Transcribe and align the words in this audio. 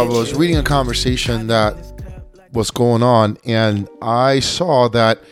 I 0.00 0.04
was 0.04 0.32
reading 0.32 0.56
a 0.56 0.62
conversation 0.62 1.48
that 1.48 1.76
was 2.54 2.70
going 2.70 3.02
on, 3.02 3.36
and 3.44 3.86
I 4.00 4.40
saw 4.40 4.88
that 4.88 5.22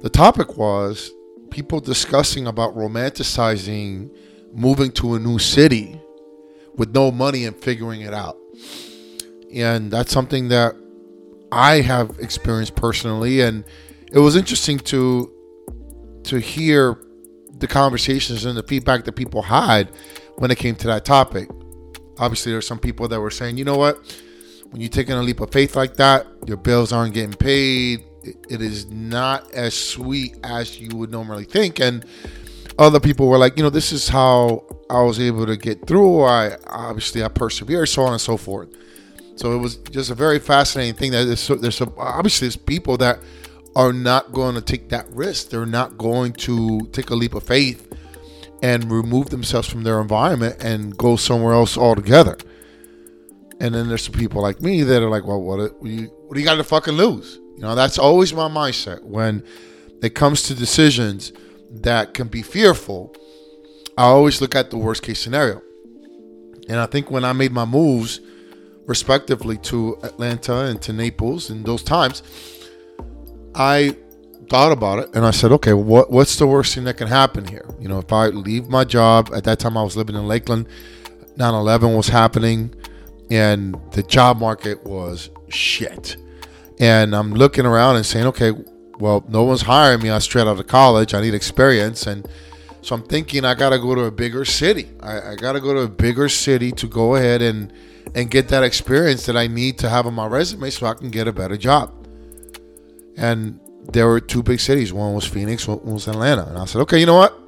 the 0.00 0.10
topic 0.10 0.56
was 0.56 1.12
people 1.50 1.78
discussing 1.78 2.48
about 2.48 2.74
romanticizing 2.74 4.10
moving 4.52 4.90
to 4.94 5.14
a 5.14 5.20
new 5.20 5.38
city 5.38 6.00
with 6.74 6.92
no 6.92 7.12
money 7.12 7.44
and 7.44 7.56
figuring 7.56 8.00
it 8.00 8.12
out. 8.12 8.36
And 9.54 9.88
that's 9.88 10.10
something 10.10 10.48
that 10.48 10.74
I 11.52 11.80
have 11.82 12.18
experienced 12.18 12.74
personally, 12.74 13.42
and 13.42 13.64
it 14.10 14.18
was 14.18 14.34
interesting 14.34 14.80
to 14.80 15.32
to 16.24 16.40
hear 16.40 17.00
the 17.58 17.68
conversations 17.68 18.44
and 18.44 18.58
the 18.58 18.64
feedback 18.64 19.04
that 19.04 19.12
people 19.12 19.42
had 19.42 19.92
when 20.38 20.50
it 20.50 20.58
came 20.58 20.74
to 20.74 20.88
that 20.88 21.04
topic. 21.04 21.48
Obviously, 22.18 22.52
there's 22.52 22.66
some 22.66 22.78
people 22.78 23.08
that 23.08 23.20
were 23.20 23.30
saying, 23.30 23.58
you 23.58 23.64
know 23.64 23.76
what, 23.76 23.98
when 24.70 24.80
you're 24.80 24.90
taking 24.90 25.14
a 25.14 25.22
leap 25.22 25.40
of 25.40 25.50
faith 25.50 25.76
like 25.76 25.96
that, 25.96 26.26
your 26.46 26.56
bills 26.56 26.92
aren't 26.92 27.14
getting 27.14 27.32
paid. 27.32 28.04
It 28.22 28.60
is 28.60 28.86
not 28.90 29.50
as 29.52 29.74
sweet 29.74 30.36
as 30.44 30.78
you 30.78 30.96
would 30.96 31.10
normally 31.10 31.44
think. 31.44 31.80
And 31.80 32.04
other 32.78 33.00
people 33.00 33.28
were 33.28 33.38
like, 33.38 33.56
you 33.56 33.62
know, 33.62 33.70
this 33.70 33.92
is 33.92 34.08
how 34.08 34.64
I 34.90 35.02
was 35.02 35.18
able 35.18 35.46
to 35.46 35.56
get 35.56 35.86
through. 35.86 36.22
I 36.22 36.56
obviously 36.66 37.24
I 37.24 37.28
persevered, 37.28 37.88
so 37.88 38.02
on 38.02 38.12
and 38.12 38.20
so 38.20 38.36
forth. 38.36 38.68
So 39.36 39.52
it 39.52 39.58
was 39.58 39.76
just 39.76 40.10
a 40.10 40.14
very 40.14 40.38
fascinating 40.38 40.94
thing 40.94 41.12
that 41.12 41.24
there's, 41.24 41.48
there's 41.48 41.80
obviously 41.80 42.46
there's 42.46 42.56
people 42.56 42.96
that 42.98 43.20
are 43.76 43.92
not 43.92 44.32
going 44.32 44.56
to 44.56 44.60
take 44.60 44.88
that 44.90 45.08
risk. 45.10 45.50
They're 45.50 45.64
not 45.64 45.96
going 45.96 46.32
to 46.34 46.80
take 46.92 47.10
a 47.10 47.14
leap 47.14 47.34
of 47.34 47.44
faith 47.44 47.87
and 48.62 48.90
remove 48.90 49.30
themselves 49.30 49.68
from 49.68 49.84
their 49.84 50.00
environment 50.00 50.56
and 50.62 50.96
go 50.96 51.16
somewhere 51.16 51.54
else 51.54 51.76
altogether. 51.76 52.36
And 53.60 53.74
then 53.74 53.88
there's 53.88 54.02
some 54.02 54.14
people 54.14 54.42
like 54.42 54.60
me 54.60 54.82
that 54.82 55.02
are 55.02 55.10
like, 55.10 55.26
well, 55.26 55.40
what, 55.40 55.58
what 55.58 55.84
do 55.84 55.90
you, 55.90 56.06
what 56.06 56.34
do 56.34 56.40
you 56.40 56.46
got 56.46 56.56
to 56.56 56.64
fucking 56.64 56.94
lose? 56.94 57.38
You 57.56 57.62
know, 57.62 57.74
that's 57.74 57.98
always 57.98 58.32
my 58.32 58.48
mindset 58.48 59.02
when 59.02 59.42
it 60.02 60.14
comes 60.14 60.42
to 60.44 60.54
decisions 60.54 61.32
that 61.70 62.14
can 62.14 62.28
be 62.28 62.42
fearful. 62.42 63.14
I 63.96 64.04
always 64.04 64.40
look 64.40 64.54
at 64.54 64.70
the 64.70 64.78
worst 64.78 65.02
case 65.02 65.20
scenario. 65.20 65.60
And 66.68 66.78
I 66.78 66.86
think 66.86 67.10
when 67.10 67.24
I 67.24 67.32
made 67.32 67.50
my 67.50 67.64
moves, 67.64 68.20
respectively, 68.86 69.56
to 69.58 69.98
Atlanta 70.02 70.66
and 70.66 70.80
to 70.82 70.92
Naples 70.92 71.50
in 71.50 71.64
those 71.64 71.82
times, 71.82 72.22
I 73.54 73.96
thought 74.48 74.72
about 74.72 74.98
it 75.00 75.14
and 75.14 75.24
I 75.24 75.30
said, 75.30 75.52
okay, 75.52 75.72
what 75.72 76.10
what's 76.10 76.36
the 76.36 76.46
worst 76.46 76.74
thing 76.74 76.84
that 76.84 76.96
can 76.96 77.08
happen 77.08 77.46
here? 77.46 77.68
You 77.80 77.88
know, 77.88 77.98
if 77.98 78.12
I 78.12 78.26
leave 78.28 78.68
my 78.68 78.84
job, 78.84 79.30
at 79.34 79.44
that 79.44 79.58
time 79.58 79.76
I 79.76 79.82
was 79.82 79.96
living 79.96 80.16
in 80.16 80.26
Lakeland, 80.26 80.68
9 81.36 81.54
11 81.54 81.94
was 81.94 82.08
happening, 82.08 82.74
and 83.30 83.78
the 83.92 84.02
job 84.02 84.38
market 84.38 84.84
was 84.84 85.30
shit. 85.48 86.16
And 86.80 87.14
I'm 87.14 87.32
looking 87.32 87.66
around 87.66 87.96
and 87.96 88.06
saying, 88.06 88.26
okay, 88.26 88.52
well, 88.98 89.24
no 89.28 89.44
one's 89.44 89.62
hiring 89.62 90.02
me. 90.02 90.10
I 90.10 90.18
straight 90.18 90.46
out 90.46 90.58
of 90.58 90.66
college. 90.66 91.14
I 91.14 91.20
need 91.20 91.34
experience. 91.34 92.06
And 92.06 92.28
so 92.82 92.94
I'm 92.94 93.02
thinking 93.02 93.44
I 93.44 93.54
got 93.54 93.70
to 93.70 93.78
go 93.78 93.94
to 93.94 94.04
a 94.04 94.10
bigger 94.10 94.44
city. 94.44 94.88
I, 95.00 95.32
I 95.32 95.34
got 95.36 95.52
to 95.52 95.60
go 95.60 95.74
to 95.74 95.80
a 95.80 95.88
bigger 95.88 96.28
city 96.28 96.72
to 96.72 96.86
go 96.86 97.16
ahead 97.16 97.42
and, 97.42 97.72
and 98.14 98.30
get 98.30 98.48
that 98.48 98.62
experience 98.62 99.26
that 99.26 99.36
I 99.36 99.46
need 99.46 99.78
to 99.78 99.88
have 99.88 100.06
on 100.06 100.14
my 100.14 100.26
resume 100.26 100.70
so 100.70 100.86
I 100.86 100.94
can 100.94 101.10
get 101.10 101.26
a 101.28 101.32
better 101.32 101.56
job. 101.56 101.92
And 103.16 103.60
there 103.92 104.06
were 104.06 104.20
two 104.20 104.42
big 104.42 104.60
cities. 104.60 104.92
One 104.92 105.14
was 105.14 105.24
Phoenix, 105.24 105.66
one 105.66 105.80
was 105.84 106.08
Atlanta. 106.08 106.46
And 106.46 106.58
I 106.58 106.64
said, 106.66 106.80
okay, 106.82 106.98
you 106.98 107.06
know 107.06 107.16
what? 107.16 107.38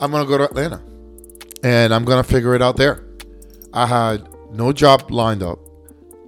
I'm 0.00 0.10
going 0.10 0.24
to 0.24 0.28
go 0.28 0.38
to 0.38 0.44
Atlanta 0.44 0.82
and 1.62 1.92
I'm 1.92 2.04
going 2.04 2.22
to 2.22 2.28
figure 2.28 2.54
it 2.54 2.62
out 2.62 2.76
there. 2.76 3.04
I 3.72 3.86
had 3.86 4.28
no 4.52 4.72
job 4.72 5.10
lined 5.10 5.42
up. 5.42 5.58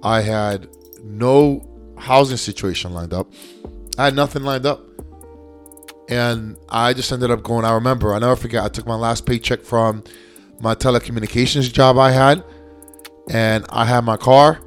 I 0.03 0.21
had 0.21 0.67
no 1.03 1.67
housing 1.97 2.37
situation 2.37 2.93
lined 2.93 3.13
up. 3.13 3.31
I 3.97 4.05
had 4.05 4.15
nothing 4.15 4.43
lined 4.43 4.65
up. 4.65 4.85
And 6.09 6.57
I 6.67 6.93
just 6.93 7.11
ended 7.11 7.31
up 7.31 7.41
going. 7.43 7.63
I 7.63 7.73
remember, 7.73 8.13
I 8.13 8.19
never 8.19 8.35
forget, 8.35 8.63
I 8.63 8.67
took 8.67 8.85
my 8.85 8.95
last 8.95 9.25
paycheck 9.25 9.61
from 9.61 10.03
my 10.59 10.75
telecommunications 10.75 11.71
job 11.71 11.97
I 11.97 12.11
had, 12.11 12.43
and 13.29 13.65
I 13.69 13.85
had 13.85 14.03
my 14.03 14.17
car, 14.17 14.59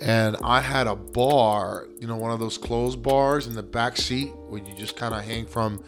and 0.00 0.36
I 0.42 0.60
had 0.60 0.86
a 0.86 0.94
bar, 0.94 1.88
you 1.98 2.06
know, 2.06 2.16
one 2.16 2.30
of 2.30 2.40
those 2.40 2.58
closed 2.58 3.02
bars 3.02 3.46
in 3.46 3.54
the 3.54 3.62
back 3.62 3.96
seat 3.96 4.32
where 4.48 4.62
you 4.62 4.74
just 4.76 4.96
kind 4.96 5.14
of 5.14 5.24
hang 5.24 5.46
from 5.46 5.82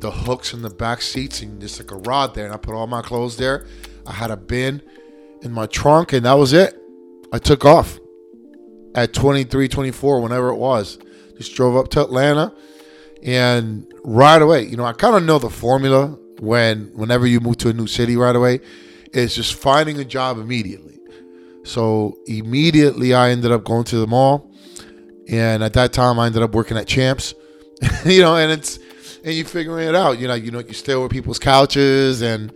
the 0.00 0.10
hooks 0.10 0.52
in 0.52 0.62
the 0.62 0.70
back 0.70 1.00
seats 1.00 1.42
and 1.42 1.60
just 1.60 1.80
like 1.80 1.90
a 1.90 1.96
rod 1.96 2.34
there. 2.34 2.44
And 2.44 2.54
I 2.54 2.58
put 2.58 2.74
all 2.74 2.86
my 2.86 3.02
clothes 3.02 3.36
there. 3.36 3.66
I 4.06 4.12
had 4.12 4.30
a 4.30 4.36
bin 4.36 4.82
in 5.42 5.52
my 5.52 5.66
trunk, 5.66 6.12
and 6.12 6.24
that 6.26 6.34
was 6.34 6.52
it. 6.52 6.80
I 7.32 7.38
took 7.38 7.64
off 7.64 7.98
at 8.94 9.12
23, 9.12 9.68
24, 9.68 10.20
whenever 10.20 10.48
it 10.48 10.56
was. 10.56 10.98
Just 11.36 11.54
drove 11.54 11.76
up 11.76 11.88
to 11.88 12.02
Atlanta, 12.02 12.54
and 13.22 13.92
right 14.04 14.40
away, 14.40 14.62
you 14.62 14.76
know, 14.76 14.84
I 14.84 14.94
kind 14.94 15.14
of 15.14 15.22
know 15.22 15.38
the 15.38 15.50
formula 15.50 16.18
when 16.40 16.92
whenever 16.94 17.26
you 17.26 17.40
move 17.40 17.58
to 17.58 17.68
a 17.68 17.72
new 17.74 17.86
city 17.86 18.16
right 18.16 18.34
away, 18.34 18.60
is 19.12 19.34
just 19.34 19.54
finding 19.54 19.98
a 19.98 20.04
job 20.04 20.38
immediately. 20.38 20.95
So 21.66 22.18
immediately, 22.26 23.12
I 23.14 23.30
ended 23.30 23.52
up 23.52 23.64
going 23.64 23.84
to 23.84 23.98
the 23.98 24.06
mall, 24.06 24.50
and 25.28 25.62
at 25.62 25.72
that 25.74 25.92
time, 25.92 26.18
I 26.18 26.26
ended 26.26 26.42
up 26.42 26.54
working 26.54 26.76
at 26.76 26.86
Champs. 26.86 27.34
you 28.04 28.22
know, 28.22 28.36
and 28.36 28.52
it's 28.52 28.78
and 29.24 29.34
you 29.34 29.44
figuring 29.44 29.88
it 29.88 29.94
out. 29.94 30.18
You 30.18 30.28
know, 30.28 30.34
you 30.34 30.50
know, 30.50 30.60
you 30.60 30.72
stay 30.72 30.94
over 30.94 31.08
people's 31.08 31.38
couches 31.38 32.22
and 32.22 32.52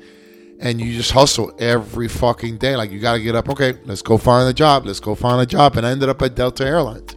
and 0.61 0.81
you 0.81 0.93
just 0.97 1.11
hustle 1.11 1.53
every 1.59 2.07
fucking 2.07 2.59
day. 2.59 2.77
Like 2.77 2.91
you 2.91 3.01
got 3.01 3.15
to 3.15 3.21
get 3.21 3.35
up. 3.35 3.49
Okay, 3.49 3.75
let's 3.85 4.03
go 4.03 4.17
find 4.17 4.49
a 4.49 4.53
job. 4.53 4.87
Let's 4.87 5.01
go 5.01 5.15
find 5.15 5.41
a 5.41 5.47
job. 5.47 5.77
And 5.77 5.87
I 5.87 5.91
ended 5.91 6.09
up 6.09 6.23
at 6.23 6.35
Delta 6.35 6.65
Airlines. 6.65 7.17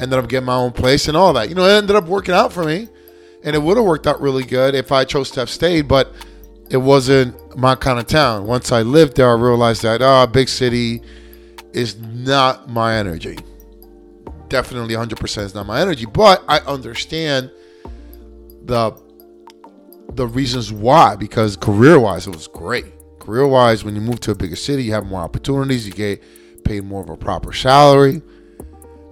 Ended 0.00 0.18
up 0.18 0.28
getting 0.28 0.46
my 0.46 0.56
own 0.56 0.72
place 0.72 1.08
and 1.08 1.16
all 1.16 1.32
that. 1.34 1.48
You 1.48 1.54
know, 1.54 1.64
it 1.64 1.72
ended 1.72 1.96
up 1.96 2.06
working 2.06 2.34
out 2.34 2.52
for 2.52 2.64
me, 2.64 2.88
and 3.44 3.54
it 3.54 3.60
would 3.60 3.76
have 3.76 3.86
worked 3.86 4.06
out 4.06 4.20
really 4.20 4.44
good 4.44 4.74
if 4.74 4.90
I 4.90 5.04
chose 5.04 5.30
to 5.32 5.40
have 5.40 5.50
stayed. 5.50 5.86
But 5.86 6.12
it 6.70 6.78
wasn't 6.78 7.56
my 7.56 7.74
kind 7.74 7.98
of 7.98 8.06
town. 8.06 8.46
Once 8.46 8.72
I 8.72 8.82
lived 8.82 9.16
there, 9.16 9.30
I 9.30 9.34
realized 9.34 9.82
that 9.82 10.02
oh, 10.02 10.26
big 10.26 10.48
city 10.48 11.02
is 11.72 11.96
not 11.98 12.68
my 12.68 12.96
energy. 12.96 13.38
Definitely 14.48 14.94
100% 14.94 15.38
is 15.38 15.54
not 15.54 15.66
my 15.66 15.80
energy. 15.80 16.06
But 16.06 16.42
I 16.48 16.58
understand 16.60 17.50
the 18.64 18.92
the 20.14 20.26
reasons 20.26 20.72
why 20.72 21.14
because 21.16 21.56
career 21.56 21.98
wise 21.98 22.26
it 22.26 22.34
was 22.34 22.46
great 22.48 22.86
career 23.18 23.46
wise 23.46 23.84
when 23.84 23.94
you 23.94 24.00
move 24.00 24.18
to 24.20 24.30
a 24.30 24.34
bigger 24.34 24.56
city 24.56 24.82
you 24.82 24.92
have 24.92 25.04
more 25.04 25.20
opportunities 25.20 25.86
you 25.86 25.92
get 25.92 26.22
paid 26.64 26.82
more 26.84 27.02
of 27.02 27.08
a 27.10 27.16
proper 27.16 27.52
salary 27.52 28.22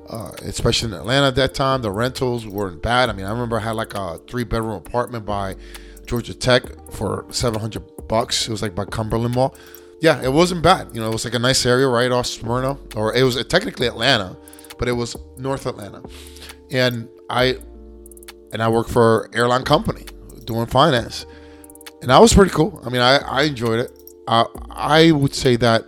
uh, 0.09 0.31
especially 0.43 0.89
in 0.89 0.95
atlanta 0.95 1.27
at 1.27 1.35
that 1.35 1.53
time 1.53 1.83
the 1.83 1.91
rentals 1.91 2.47
weren't 2.47 2.81
bad 2.81 3.11
i 3.11 3.13
mean 3.13 3.27
i 3.27 3.31
remember 3.31 3.59
i 3.59 3.61
had 3.61 3.73
like 3.73 3.93
a 3.95 4.19
three 4.29 4.45
bedroom 4.45 4.77
apartment 4.77 5.27
by 5.27 5.55
georgia 6.07 6.35
tech 6.35 6.63
for 6.91 7.27
700 7.31 8.09
bucks 8.09 8.49
it 8.49 8.51
was 8.51 8.63
like 8.63 8.75
by 8.75 8.85
cumberland 8.85 9.35
mall 9.35 9.55
yeah 10.01 10.23
it 10.23 10.33
wasn't 10.33 10.63
bad 10.63 10.89
you 10.95 11.01
know 11.01 11.09
it 11.09 11.13
was 11.13 11.25
like 11.25 11.35
a 11.35 11.39
nice 11.39 11.65
area 11.67 11.89
right 11.89 12.13
off 12.13 12.27
smyrna 12.27 12.79
or 12.97 13.15
it 13.15 13.23
was 13.23 13.37
uh, 13.37 13.45
technically 13.45 13.87
atlanta 13.87 14.37
but 14.79 14.89
it 14.89 14.93
was 14.93 15.17
north 15.39 15.67
atlanta 15.67 16.03
and 16.71 17.09
i 17.31 17.57
and 18.53 18.63
i 18.63 18.69
worked 18.69 18.91
for 18.91 19.31
airline 19.33 19.65
company 19.65 20.05
doing 20.45 20.67
finance, 20.67 21.27
and 22.01 22.11
that 22.11 22.21
was 22.21 22.33
pretty 22.33 22.51
cool. 22.51 22.81
I 22.85 22.91
mean, 22.91 23.01
I, 23.01 23.17
I 23.19 23.43
enjoyed 23.43 23.81
it. 23.81 23.99
I 24.29 24.47
I 24.71 25.11
would 25.11 25.35
say 25.35 25.57
that, 25.57 25.87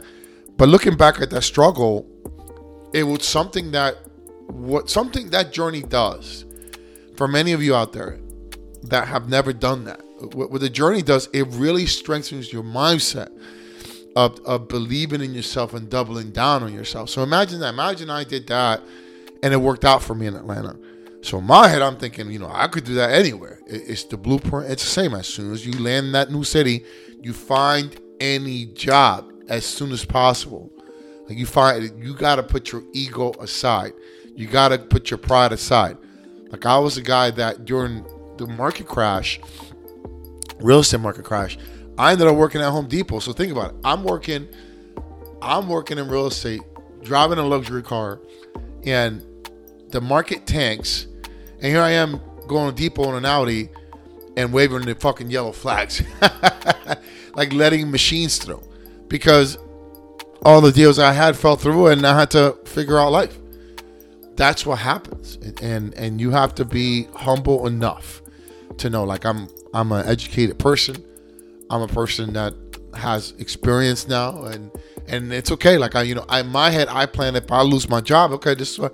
but 0.57 0.69
looking 0.69 0.97
back 0.97 1.21
at 1.21 1.31
that 1.31 1.43
struggle, 1.43 2.07
it 2.93 3.05
was 3.05 3.25
something 3.25 3.71
that 3.73 3.97
what 4.49 4.91
something 4.91 5.31
that 5.31 5.53
journey 5.53 5.83
does 5.83 6.45
for 7.17 7.27
many 7.27 7.53
of 7.53 7.63
you 7.63 7.75
out 7.75 7.93
there 7.93 8.19
that 8.85 9.09
have 9.09 9.29
never 9.29 9.53
done 9.53 9.85
that. 9.85 10.01
What, 10.19 10.51
what 10.51 10.61
the 10.61 10.71
journey 10.71 11.03
does, 11.03 11.29
it 11.33 11.47
really 11.49 11.87
strengthens 11.87 12.53
your 12.53 12.63
mindset 12.63 13.31
of, 14.17 14.41
of 14.47 14.69
believing 14.69 15.21
in 15.21 15.35
yourself 15.35 15.75
and 15.75 15.91
doubling 15.91 16.31
down 16.31 16.63
on 16.63 16.73
yourself. 16.73 17.11
So 17.11 17.23
imagine 17.23 17.61
that. 17.61 17.75
Imagine 17.75 18.09
I 18.09 18.25
did 18.25 18.47
that 18.47 18.83
and 19.43 19.53
it 19.53 19.59
worked 19.59 19.85
out 19.85 20.03
for 20.03 20.15
me 20.15 20.27
in 20.27 20.35
Atlanta. 20.35 20.77
So 21.21 21.39
in 21.39 21.45
my 21.45 21.69
head, 21.69 21.83
I'm 21.83 21.97
thinking, 21.97 22.31
you 22.31 22.39
know, 22.39 22.51
I 22.51 22.69
could 22.69 22.85
do 22.85 22.95
that 22.95 23.11
anywhere. 23.11 23.61
It's 23.67 24.05
the 24.05 24.17
blueprint. 24.17 24.71
It's 24.71 24.85
the 24.85 24.91
same. 24.91 25.13
As 25.13 25.27
soon 25.27 25.53
as 25.53 25.67
you 25.67 25.73
land 25.73 26.07
in 26.07 26.13
that 26.13 26.31
new 26.31 26.45
city, 26.45 26.85
you 27.21 27.33
find 27.33 28.01
any 28.21 28.67
job 28.67 29.31
as 29.49 29.67
soon 29.67 29.93
as 29.93 30.05
possible. 30.05 30.71
Like 31.29 31.37
you 31.37 31.47
find, 31.47 32.03
you 32.03 32.15
got 32.15 32.37
to 32.37 32.43
put 32.43 32.73
your 32.73 32.85
ego 32.93 33.33
aside. 33.41 33.93
You 34.35 34.47
got 34.47 34.69
to 34.69 34.79
put 34.79 35.11
your 35.11 35.19
pride 35.19 35.53
aside. 35.53 35.99
Like 36.51 36.65
I 36.65 36.79
was 36.79 36.97
a 36.97 37.03
guy 37.03 37.31
that 37.33 37.65
during 37.65 38.05
the 38.37 38.47
market 38.47 38.87
crash, 38.87 39.41
real 40.59 40.81
estate 40.81 41.01
market 41.01 41.25
crash, 41.25 41.59
I 41.99 42.13
ended 42.13 42.27
up 42.27 42.37
working 42.37 42.61
at 42.61 42.71
Home 42.71 42.89
Depot. 42.89 43.21
So 43.21 43.33
think 43.33 43.53
about 43.53 43.71
it. 43.71 43.77
I'm 43.85 44.05
working, 44.05 44.49
I'm 45.41 45.69
working 45.69 45.99
in 45.99 46.09
real 46.09 46.27
estate, 46.27 46.63
driving 47.03 47.39
a 47.39 47.47
luxury 47.47 47.83
car, 47.83 48.21
and 48.85 49.25
the 49.91 50.01
market 50.01 50.47
tanks 50.47 51.07
and 51.61 51.73
here 51.73 51.81
I 51.81 51.93
am 51.93 52.21
going 52.47 52.75
to 52.75 52.77
Depot 52.77 53.09
in 53.11 53.15
an 53.17 53.25
Audi 53.25 53.71
and 54.37 54.53
waving 54.53 54.83
the 54.83 54.95
fucking 54.95 55.31
yellow 55.31 55.53
flags, 55.53 56.03
like 57.35 57.53
letting 57.53 57.91
machines 57.91 58.39
through. 58.39 58.63
Because 59.09 59.57
all 60.45 60.61
the 60.61 60.73
deals 60.73 60.99
I 60.99 61.13
had 61.13 61.37
fell 61.37 61.57
through, 61.57 61.89
and 61.89 62.07
I 62.07 62.19
had 62.19 62.31
to 62.33 62.59
figure 62.67 62.99
out 62.99 63.11
life. 63.11 63.39
That's 64.37 64.67
what 64.67 64.81
happens, 64.81 65.37
and 65.37 65.63
and, 65.63 65.95
and 65.95 66.21
you 66.21 66.31
have 66.31 66.55
to 66.57 66.65
be 66.65 67.09
humble 67.15 67.67
enough 67.67 68.21
to 68.79 68.91
know, 68.91 69.05
like 69.05 69.25
I'm 69.25 69.49
I'm 69.77 69.93
an 69.93 70.07
educated 70.07 70.59
person. 70.59 70.97
I'm 71.69 71.83
a 71.83 71.89
person 71.89 72.33
that 72.33 72.55
has 72.95 73.33
experience 73.33 74.09
now, 74.09 74.45
and 74.45 74.71
and 75.07 75.31
it's 75.33 75.53
okay. 75.53 75.77
Like 75.77 75.95
I, 75.95 76.03
you 76.03 76.15
know, 76.15 76.25
I, 76.31 76.41
in 76.41 76.49
my 76.49 76.71
head, 76.71 76.89
I 76.89 77.05
plan 77.05 77.37
if 77.37 77.53
I 77.53 77.61
lose 77.61 77.87
my 77.87 78.01
job, 78.01 78.33
okay, 78.33 78.55
this 78.55 78.79
is 78.79 78.89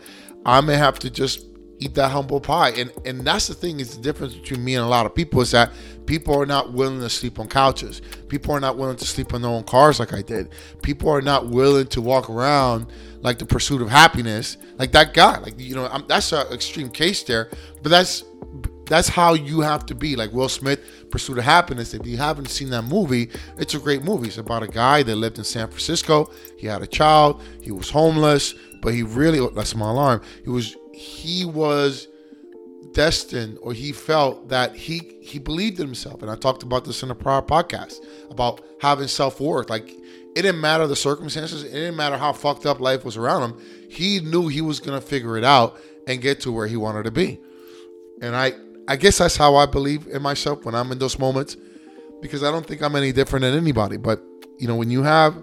I 0.45 0.61
may 0.61 0.77
have 0.77 0.99
to 0.99 1.11
just 1.11 1.47
eat 1.79 1.95
that 1.95 2.11
humble 2.11 2.41
pie. 2.41 2.71
And 2.71 2.93
and 3.05 3.25
that's 3.25 3.47
the 3.47 3.55
thing 3.55 3.79
is 3.79 3.97
the 3.97 4.03
difference 4.03 4.35
between 4.35 4.65
me 4.65 4.75
and 4.75 4.85
a 4.85 4.89
lot 4.89 5.07
of 5.07 5.15
people 5.15 5.41
is 5.41 5.53
that 5.53 5.71
people 6.07 6.35
are 6.35 6.47
not 6.47 6.73
willing 6.73 6.99
to 6.99 7.09
sleep 7.09 7.39
on 7.39 7.47
couches. 7.47 8.03
People 8.27 8.53
are 8.53 8.61
not 8.61 8.77
willing 8.77 8.97
to 8.97 9.05
sleep 9.05 9.33
in 9.35 9.43
their 9.43 9.53
own 9.53 9.63
cars 9.63 10.01
like 10.01 10.13
I 10.13 10.23
did. 10.23 10.49
People 10.83 11.11
are 11.11 11.23
not 11.23 11.49
willing 11.49 11.87
to 11.89 12.01
walk 12.01 12.29
around 12.29 12.87
like 13.21 13.39
the 13.39 13.47
pursuit 13.47 13.83
of 13.83 13.89
happiness, 13.89 14.57
like 14.79 14.91
that 14.93 15.15
guy. 15.15 15.39
Like 15.39 15.61
you 15.61 15.77
know, 15.77 15.87
I'm, 15.87 16.05
that's 16.09 16.33
an 16.33 16.53
extreme 16.53 16.91
case 16.91 17.23
there, 17.23 17.51
but 17.83 17.91
that's 17.91 18.25
that's 18.93 19.09
how 19.09 19.33
you 19.33 19.63
have 19.63 19.87
to 19.87 19.95
be. 19.95 20.17
Like 20.17 20.33
Will 20.33 20.51
Smith, 20.51 21.09
Pursuit 21.11 21.39
of 21.39 21.45
Happiness. 21.45 21.95
If 21.95 22.07
you 22.07 22.19
haven't 22.19 22.51
seen 22.51 22.69
that 22.71 22.83
movie, 22.83 23.31
it's 23.57 23.73
a 23.73 23.79
great 23.79 24.03
movie. 24.03 24.29
It's 24.29 24.37
about 24.37 24.63
a 24.63 24.69
guy 24.69 25.03
that 25.05 25.17
lived 25.17 25.39
in 25.39 25.45
San 25.45 25.69
Francisco. 25.69 26.31
He 26.59 26.67
had 26.67 26.83
a 26.83 26.87
child. 26.87 27.43
He 27.63 27.71
was 27.71 27.89
homeless, 27.89 28.55
but 28.83 28.93
he 28.93 29.03
really 29.03 29.39
oh, 29.41 29.49
that's 29.49 29.75
my 29.75 29.89
alarm. 29.89 30.21
He 30.45 30.51
was 30.51 30.77
he 30.93 31.47
was 31.47 32.07
destined 32.93 33.57
or 33.63 33.73
he 33.73 33.93
felt 33.93 34.51
that 34.51 34.77
he 34.77 34.99
he 35.23 35.39
believed 35.39 35.81
in 35.81 35.87
himself 35.87 36.21
and 36.21 36.31
i 36.31 36.37
talked 36.37 36.63
about 36.63 36.85
this 36.85 37.03
in 37.03 37.11
a 37.11 37.15
prior 37.15 37.41
podcast 37.41 38.05
about 38.29 38.61
having 38.83 39.09
self-worth 39.09 39.71
like 39.71 39.89
it 39.89 40.43
didn't 40.43 40.61
matter 40.61 40.87
the 40.87 40.95
circumstances 40.95 41.65
it 41.65 41.73
didn't 41.73 41.97
matter 41.97 42.19
how 42.19 42.35
fucked 42.35 42.67
up 42.67 42.81
life 42.81 43.03
was 43.03 43.17
around 43.17 43.51
him 43.51 43.59
he 43.89 44.21
knew 44.21 44.47
he 44.47 44.61
was 44.61 44.79
to 44.79 45.01
figure 45.01 45.39
it 45.39 45.45
out 45.45 45.81
and 46.07 46.21
get 46.21 46.39
to 46.39 46.53
where 46.53 46.67
he 46.67 46.77
wanted 46.77 47.05
to 47.05 47.11
be 47.11 47.41
and 48.21 48.37
i 48.37 48.53
i 48.89 48.97
guess 48.97 49.19
that's 49.19 49.37
how 49.37 49.57
i 49.57 49.67
believe 49.67 50.07
in 50.09 50.23
myself 50.23 50.65
when 50.65 50.75
i'm 50.75 50.93
in 50.93 50.99
those 50.99 51.19
moments 51.19 51.57
because 52.21 52.43
i 52.43 52.51
don't 52.51 52.67
think 52.67 52.83
i'm 52.83 52.97
any 52.97 53.13
different 53.13 53.43
than 53.43 53.55
anybody 53.55 53.97
but 53.97 54.23
you 54.59 54.69
know 54.69 54.77
when 54.77 54.91
you 54.91 55.03
have 55.03 55.35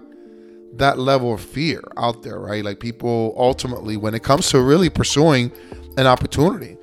that 0.74 0.98
level 0.98 1.34
of 1.34 1.40
fear 1.40 1.82
out 1.96 2.22
there, 2.22 2.38
right? 2.38 2.64
Like 2.64 2.80
people 2.80 3.34
ultimately, 3.36 3.96
when 3.96 4.14
it 4.14 4.22
comes 4.22 4.48
to 4.50 4.60
really 4.60 4.88
pursuing 4.88 5.52
an 5.96 6.06
opportunity, 6.06 6.76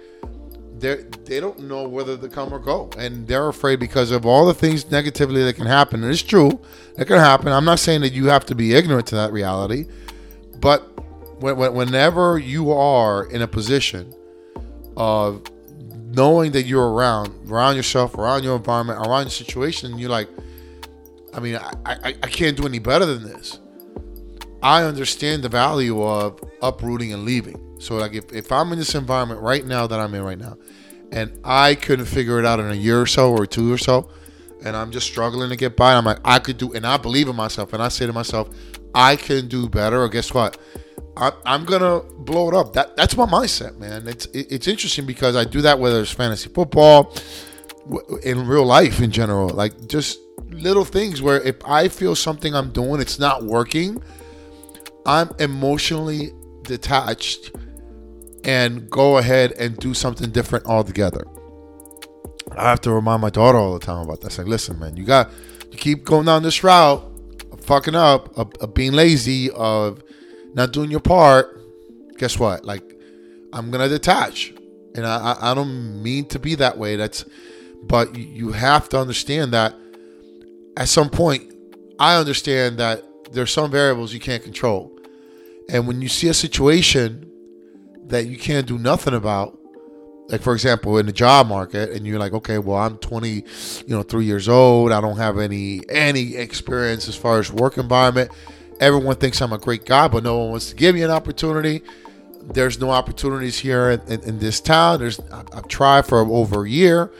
they 0.77 1.03
they 1.25 1.39
don't 1.39 1.59
know 1.59 1.87
whether 1.87 2.17
to 2.17 2.29
come 2.29 2.53
or 2.53 2.59
go, 2.59 2.89
and 2.97 3.27
they're 3.27 3.47
afraid 3.47 3.79
because 3.79 4.11
of 4.11 4.25
all 4.25 4.45
the 4.45 4.53
things 4.53 4.91
negatively 4.91 5.43
that 5.43 5.55
can 5.55 5.65
happen. 5.65 6.03
And 6.03 6.11
it's 6.11 6.21
true, 6.21 6.59
that 6.95 7.05
can 7.05 7.17
happen. 7.17 7.47
I'm 7.47 7.65
not 7.65 7.79
saying 7.79 8.01
that 8.01 8.13
you 8.13 8.27
have 8.27 8.45
to 8.47 8.55
be 8.55 8.75
ignorant 8.75 9.07
to 9.07 9.15
that 9.15 9.31
reality, 9.31 9.87
but 10.59 10.81
when, 11.41 11.57
when, 11.57 11.73
whenever 11.73 12.37
you 12.37 12.71
are 12.71 13.25
in 13.25 13.41
a 13.41 13.47
position 13.47 14.13
of 14.95 15.43
knowing 16.15 16.51
that 16.53 16.63
you're 16.63 16.89
around, 16.93 17.49
around 17.49 17.75
yourself, 17.75 18.15
around 18.15 18.43
your 18.43 18.55
environment, 18.55 18.99
around 18.99 19.23
your 19.23 19.31
situation, 19.31 19.97
you're 19.97 20.09
like, 20.09 20.29
I 21.33 21.39
mean, 21.39 21.55
I, 21.55 21.71
I, 21.85 22.15
I 22.23 22.27
can't 22.27 22.57
do 22.57 22.65
any 22.65 22.79
better 22.79 23.05
than 23.05 23.23
this 23.23 23.59
I 24.61 24.83
understand 24.83 25.43
the 25.43 25.49
value 25.49 26.01
of 26.03 26.39
uprooting 26.61 27.13
and 27.13 27.25
leaving. 27.25 27.75
So 27.79 27.95
like 27.95 28.13
if, 28.13 28.33
if 28.33 28.51
I'm 28.51 28.71
in 28.71 28.79
this 28.79 28.95
environment 28.95 29.41
right 29.41 29.65
now 29.65 29.87
that 29.87 29.99
I'm 29.99 30.13
in 30.13 30.23
right 30.23 30.37
now, 30.37 30.57
and 31.11 31.39
I 31.43 31.75
couldn't 31.75 32.05
figure 32.05 32.39
it 32.39 32.45
out 32.45 32.59
in 32.59 32.69
a 32.69 32.75
year 32.75 33.01
or 33.01 33.05
so 33.05 33.31
or 33.31 33.45
two 33.45 33.71
or 33.71 33.77
so, 33.77 34.09
and 34.65 34.75
I'm 34.75 34.91
just 34.91 35.07
struggling 35.07 35.49
to 35.49 35.55
get 35.55 35.77
by, 35.77 35.93
I'm 35.93 36.05
like, 36.05 36.19
I 36.25 36.39
could 36.39 36.57
do, 36.57 36.73
and 36.73 36.85
I 36.85 36.97
believe 36.97 37.27
in 37.27 37.35
myself, 37.35 37.73
and 37.73 37.81
I 37.81 37.89
say 37.89 38.07
to 38.07 38.13
myself, 38.13 38.49
I 38.93 39.15
can 39.15 39.47
do 39.47 39.69
better. 39.69 40.01
Or 40.01 40.09
guess 40.09 40.33
what? 40.33 40.57
I, 41.17 41.55
am 41.55 41.65
gonna 41.65 42.01
blow 42.01 42.47
it 42.47 42.53
up. 42.53 42.73
That 42.73 42.95
that's 42.95 43.17
my 43.17 43.25
mindset, 43.25 43.77
man. 43.77 44.07
It's 44.07 44.25
it, 44.27 44.51
it's 44.51 44.67
interesting 44.67 45.05
because 45.05 45.35
I 45.35 45.43
do 45.43 45.61
that 45.61 45.79
whether 45.79 45.99
it's 46.01 46.11
fantasy 46.11 46.49
football, 46.49 47.13
in 48.23 48.47
real 48.47 48.65
life 48.65 49.01
in 49.01 49.11
general, 49.11 49.49
like 49.49 49.87
just 49.87 50.19
little 50.49 50.85
things 50.85 51.21
where 51.21 51.41
if 51.41 51.55
I 51.65 51.87
feel 51.87 52.15
something 52.15 52.55
I'm 52.55 52.71
doing 52.71 53.01
it's 53.01 53.19
not 53.19 53.43
working 53.43 54.01
I'm 55.07 55.29
emotionally 55.39 56.33
detached 56.63 57.51
and 58.43 58.89
go 58.89 59.17
ahead 59.17 59.53
and 59.53 59.77
do 59.77 59.93
something 59.93 60.31
different 60.31 60.65
altogether. 60.65 61.25
I 62.57 62.69
have 62.69 62.81
to 62.81 62.91
remind 62.91 63.21
my 63.21 63.29
daughter 63.29 63.57
all 63.57 63.73
the 63.73 63.85
time 63.85 64.03
about 64.03 64.21
that. 64.21 64.37
Like, 64.37 64.47
listen, 64.47 64.77
man, 64.79 64.97
you 64.97 65.05
got 65.05 65.31
you 65.71 65.77
keep 65.77 66.03
going 66.03 66.25
down 66.25 66.43
this 66.43 66.63
route, 66.63 67.03
fucking 67.61 67.95
up, 67.95 68.37
of, 68.37 68.53
of 68.55 68.73
being 68.73 68.91
lazy, 68.93 69.49
of 69.51 70.03
not 70.53 70.71
doing 70.73 70.91
your 70.91 70.99
part. 70.99 71.61
Guess 72.17 72.39
what? 72.39 72.65
Like, 72.65 72.83
I'm 73.53 73.71
gonna 73.71 73.89
detach, 73.89 74.53
and 74.95 75.05
I, 75.05 75.37
I, 75.39 75.53
don't 75.53 76.01
mean 76.01 76.27
to 76.29 76.39
be 76.39 76.55
that 76.55 76.77
way. 76.77 76.95
That's, 76.95 77.25
but 77.83 78.15
you 78.15 78.51
have 78.51 78.89
to 78.89 78.99
understand 78.99 79.53
that 79.53 79.75
at 80.75 80.87
some 80.87 81.09
point, 81.09 81.53
I 81.99 82.17
understand 82.17 82.77
that 82.77 83.03
there's 83.31 83.51
some 83.51 83.71
variables 83.71 84.13
you 84.13 84.19
can't 84.19 84.43
control. 84.43 84.97
And 85.69 85.87
when 85.87 86.01
you 86.01 86.07
see 86.07 86.27
a 86.27 86.33
situation 86.33 87.29
that 88.07 88.27
you 88.27 88.37
can't 88.37 88.67
do 88.67 88.77
nothing 88.77 89.13
about, 89.13 89.57
like 90.29 90.41
for 90.41 90.53
example 90.53 90.97
in 90.97 91.05
the 91.05 91.11
job 91.11 91.47
market 91.47 91.91
and 91.91 92.05
you're 92.05 92.19
like 92.19 92.33
okay 92.33 92.57
well 92.57 92.77
i'm 92.77 92.97
20 92.97 93.29
you 93.29 93.43
know 93.87 94.03
3 94.03 94.25
years 94.25 94.49
old 94.49 94.91
i 94.91 94.99
don't 94.99 95.17
have 95.17 95.39
any 95.39 95.81
any 95.89 96.35
experience 96.35 97.07
as 97.07 97.15
far 97.15 97.39
as 97.39 97.51
work 97.51 97.77
environment 97.77 98.29
everyone 98.79 99.15
thinks 99.15 99.41
i'm 99.41 99.53
a 99.53 99.57
great 99.57 99.85
guy 99.85 100.07
but 100.07 100.23
no 100.23 100.37
one 100.39 100.51
wants 100.51 100.69
to 100.69 100.75
give 100.75 100.95
me 100.95 101.03
an 101.03 101.11
opportunity 101.11 101.81
there's 102.53 102.79
no 102.79 102.89
opportunities 102.91 103.59
here 103.59 103.91
in, 103.91 104.01
in, 104.07 104.21
in 104.23 104.39
this 104.39 104.61
town 104.61 104.99
there's 104.99 105.19
i've 105.53 105.67
tried 105.67 106.05
for 106.05 106.19
over 106.19 106.65
a 106.65 106.69
year 106.69 107.11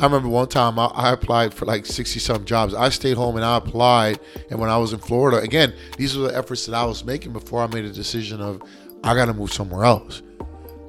I 0.00 0.04
remember 0.04 0.28
one 0.28 0.48
time 0.48 0.78
I, 0.78 0.86
I 0.86 1.12
applied 1.12 1.52
for 1.52 1.66
like 1.66 1.84
60 1.84 2.20
some 2.20 2.46
jobs. 2.46 2.72
I 2.72 2.88
stayed 2.88 3.18
home 3.18 3.36
and 3.36 3.44
I 3.44 3.58
applied. 3.58 4.18
And 4.48 4.58
when 4.58 4.70
I 4.70 4.78
was 4.78 4.94
in 4.94 4.98
Florida, 4.98 5.38
again, 5.38 5.74
these 5.98 6.16
were 6.16 6.28
the 6.28 6.36
efforts 6.36 6.64
that 6.66 6.74
I 6.74 6.84
was 6.84 7.04
making 7.04 7.34
before 7.34 7.62
I 7.62 7.66
made 7.66 7.84
a 7.84 7.92
decision 7.92 8.40
of 8.40 8.62
I 9.04 9.14
got 9.14 9.26
to 9.26 9.34
move 9.34 9.52
somewhere 9.52 9.84
else. 9.84 10.22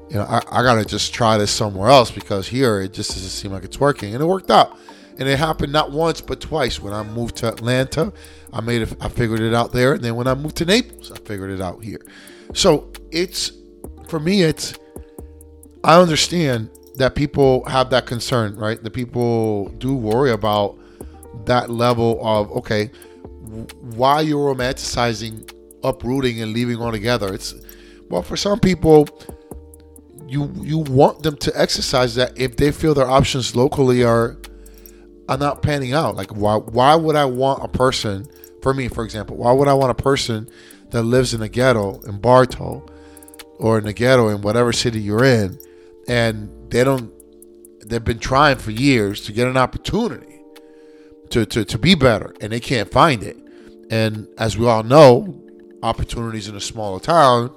You 0.09 0.17
know, 0.17 0.23
I, 0.23 0.41
I 0.49 0.63
got 0.63 0.75
to 0.75 0.85
just 0.85 1.13
try 1.13 1.37
this 1.37 1.51
somewhere 1.51 1.89
else 1.89 2.09
because 2.09 2.47
here 2.47 2.79
it 2.79 2.93
just 2.93 3.11
doesn't 3.11 3.29
seem 3.29 3.51
like 3.51 3.65
it's 3.65 3.81
working. 3.81 4.13
And 4.13 4.23
it 4.23 4.25
worked 4.25 4.49
out. 4.49 4.77
And 5.21 5.29
it 5.29 5.37
happened 5.37 5.71
not 5.71 5.91
once 5.91 6.19
but 6.19 6.41
twice. 6.41 6.81
When 6.81 6.93
I 6.93 7.03
moved 7.03 7.35
to 7.37 7.47
Atlanta, 7.47 8.11
I 8.51 8.59
made 8.59 8.81
it, 8.81 8.95
I 8.99 9.07
figured 9.07 9.39
it 9.39 9.53
out 9.53 9.71
there. 9.71 9.93
And 9.93 10.03
then 10.03 10.15
when 10.15 10.25
I 10.25 10.33
moved 10.33 10.55
to 10.57 10.65
Naples, 10.65 11.11
I 11.11 11.19
figured 11.19 11.51
it 11.51 11.61
out 11.61 11.83
here. 11.83 12.01
So 12.55 12.91
it's 13.11 13.51
for 14.07 14.19
me, 14.19 14.41
it's 14.41 14.73
I 15.83 16.01
understand 16.01 16.71
that 16.95 17.13
people 17.13 17.63
have 17.65 17.91
that 17.91 18.07
concern, 18.07 18.55
right? 18.55 18.81
The 18.81 18.89
people 18.89 19.69
do 19.77 19.93
worry 19.93 20.31
about 20.31 20.79
that 21.45 21.69
level 21.69 22.19
of 22.25 22.51
okay, 22.53 22.89
why 23.93 24.21
you're 24.21 24.55
romanticizing 24.55 25.53
uprooting 25.83 26.41
and 26.41 26.51
leaving 26.51 26.81
altogether. 26.81 27.31
It's 27.31 27.53
well 28.09 28.23
for 28.23 28.37
some 28.37 28.59
people 28.59 29.07
you 30.27 30.51
you 30.61 30.79
want 30.79 31.21
them 31.21 31.37
to 31.37 31.51
exercise 31.61 32.15
that 32.15 32.35
if 32.35 32.57
they 32.57 32.71
feel 32.71 32.95
their 32.95 33.07
options 33.07 33.55
locally 33.55 34.03
are 34.03 34.39
are 35.31 35.37
not 35.37 35.61
panning 35.61 35.93
out. 35.93 36.15
Like 36.15 36.31
why 36.31 36.57
why 36.57 36.93
would 36.93 37.15
I 37.15 37.25
want 37.25 37.63
a 37.63 37.67
person 37.69 38.27
for 38.61 38.73
me, 38.73 38.89
for 38.89 39.03
example, 39.03 39.37
why 39.37 39.53
would 39.53 39.67
I 39.67 39.73
want 39.73 39.91
a 39.91 40.03
person 40.03 40.49
that 40.89 41.03
lives 41.03 41.33
in 41.33 41.41
a 41.41 41.47
ghetto 41.47 41.99
in 42.01 42.19
Bartow 42.19 42.85
or 43.57 43.79
in 43.79 43.87
a 43.87 43.93
ghetto 43.93 44.27
in 44.27 44.41
whatever 44.41 44.73
city 44.73 44.99
you're 44.99 45.23
in 45.23 45.57
and 46.07 46.49
they 46.69 46.83
don't 46.83 47.11
they've 47.87 48.03
been 48.03 48.19
trying 48.19 48.57
for 48.57 48.71
years 48.71 49.21
to 49.21 49.31
get 49.31 49.47
an 49.47 49.57
opportunity 49.57 50.41
to, 51.29 51.45
to, 51.45 51.63
to 51.63 51.77
be 51.77 51.95
better 51.95 52.35
and 52.41 52.51
they 52.51 52.59
can't 52.59 52.91
find 52.91 53.23
it. 53.23 53.37
And 53.89 54.27
as 54.37 54.57
we 54.57 54.67
all 54.67 54.83
know, 54.83 55.41
opportunities 55.81 56.49
in 56.49 56.55
a 56.55 56.61
smaller 56.61 56.99
town 56.99 57.55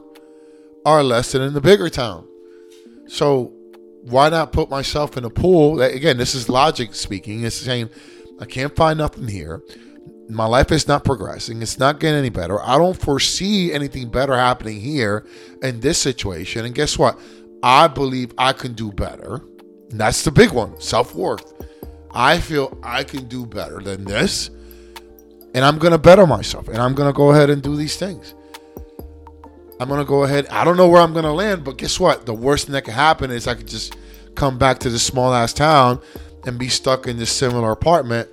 are 0.87 1.03
less 1.03 1.33
than 1.33 1.43
in 1.43 1.55
the 1.55 1.61
bigger 1.61 1.91
town. 1.91 2.27
So 3.09 3.53
why 4.05 4.29
not 4.29 4.53
put 4.53 4.69
myself 4.69 5.17
in 5.17 5.25
a 5.25 5.31
pool? 5.31 5.81
Again, 5.81 6.19
this 6.19 6.35
is 6.35 6.49
logic 6.49 6.95
speaking. 6.95 7.45
It's 7.45 7.57
saying 7.57 7.89
I 8.39 8.45
can't 8.45 8.75
find 8.77 8.99
nothing 8.99 9.29
here. 9.29 9.63
My 10.29 10.47
life 10.47 10.73
is 10.73 10.89
not 10.89 11.05
progressing. 11.05 11.63
It's 11.63 11.79
not 11.79 12.01
getting 12.01 12.19
any 12.19 12.31
better. 12.31 12.61
I 12.61 12.79
don't 12.79 12.99
foresee 12.99 13.73
anything 13.73 14.11
better 14.11 14.35
happening 14.35 14.81
here 14.81 15.27
in 15.63 15.81
this 15.81 15.99
situation. 15.99 16.65
And 16.65 16.75
guess 16.75 16.99
what? 16.99 17.19
I 17.63 17.89
believe 17.89 18.33
I 18.37 18.53
can 18.53 18.75
do 18.75 18.93
better. 18.93 19.41
And 19.91 20.01
that's 20.01 20.23
the 20.23 20.31
big 20.31 20.53
one 20.53 20.81
self 20.81 21.15
worth. 21.15 21.53
I 22.11 22.39
feel 22.39 22.79
I 22.83 23.05
can 23.05 23.27
do 23.27 23.47
better 23.47 23.81
than 23.81 24.05
this. 24.05 24.51
And 25.55 25.65
I'm 25.65 25.79
going 25.79 25.93
to 25.93 25.99
better 25.99 26.27
myself. 26.27 26.69
And 26.69 26.79
I'm 26.79 26.95
going 26.95 27.09
to 27.09 27.17
go 27.17 27.31
ahead 27.31 27.49
and 27.49 27.63
do 27.63 27.77
these 27.77 27.97
things. 27.97 28.35
I'm 29.81 29.89
to 29.89 30.05
go 30.05 30.25
ahead. 30.25 30.47
I 30.49 30.65
don't 30.65 30.77
know 30.77 30.89
where 30.89 31.03
I'm 31.03 31.15
to 31.15 31.33
land, 31.33 31.65
but 31.65 31.79
guess 31.79 31.99
what? 32.01 32.27
The 32.27 32.35
worst 32.35 32.67
thing 32.67 32.75
that 32.75 32.83
could 32.85 32.95
happen 32.95 33.31
is 33.31 33.47
I 33.47 33.55
could 33.55 33.69
just 33.69 33.97
come 34.35 34.59
back 34.59 34.79
to 34.81 34.91
this 34.91 35.03
small 35.03 35.35
ass 35.35 35.53
town 35.53 36.01
and 36.47 36.59
be 36.59 36.69
stuck 36.69 37.07
in 37.07 37.17
this 37.17 37.33
similar 37.33 37.71
apartment 37.73 38.29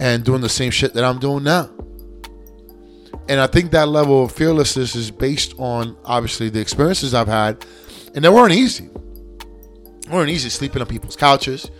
and 0.00 0.24
doing 0.24 0.40
the 0.40 0.48
same 0.48 0.70
shit 0.70 0.94
that 0.94 1.04
I'm 1.04 1.18
doing 1.18 1.44
now. 1.44 1.70
and 3.28 3.40
I 3.40 3.46
think 3.46 3.70
that 3.70 3.88
level 3.88 4.24
of 4.24 4.32
fearlessness 4.32 4.96
is 4.96 5.12
based 5.12 5.54
on 5.58 5.96
obviously 6.04 6.48
the 6.48 6.60
experiences 6.60 7.14
I've 7.14 7.28
had, 7.28 7.64
and 8.14 8.24
they 8.24 8.28
weren't 8.28 8.52
easy. 8.52 8.88
They 10.06 10.10
weren't 10.10 10.30
easy 10.30 10.48
sleeping 10.50 10.82
on 10.82 10.88
people's 10.88 11.14
couches. 11.16 11.70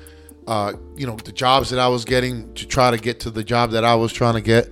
Uh, 0.47 0.75
you 0.97 1.09
know, 1.09 1.17
the 1.17 1.33
jobs 1.33 1.71
that 1.71 1.81
I 1.81 1.89
was 1.89 2.05
getting 2.05 2.55
to 2.55 2.67
try 2.67 2.93
to 2.93 2.99
get 2.99 3.19
to 3.21 3.31
the 3.31 3.43
job 3.43 3.73
that 3.73 3.85
I 3.85 3.97
was 3.97 4.13
trying 4.13 4.35
to 4.35 4.41
get. 4.41 4.71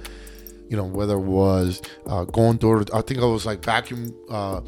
You 0.69 0.77
know, 0.77 0.85
whether 0.85 1.15
it 1.15 1.21
was 1.21 1.81
uh, 2.07 2.25
going 2.25 2.59
door 2.59 2.85
to, 2.85 2.95
I 2.95 3.01
think 3.03 3.21
I 3.21 3.25
was 3.25 3.47
like 3.47 3.65
vacuum. 3.65 4.15
Uh, 4.29 4.61